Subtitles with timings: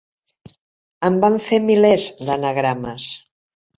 [1.09, 3.11] En van fer milers, d'anagrames.